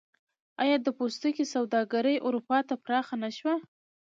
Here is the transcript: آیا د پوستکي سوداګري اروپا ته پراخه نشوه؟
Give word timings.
آیا 0.63 0.77
د 0.81 0.87
پوستکي 0.97 1.45
سوداګري 1.53 2.15
اروپا 2.27 2.57
ته 2.67 2.75
پراخه 2.83 3.15
نشوه؟ 3.23 3.55